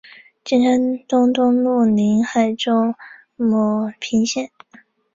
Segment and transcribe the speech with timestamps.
[0.43, 2.95] 金山东东路宁海州
[3.35, 4.49] 牟平县。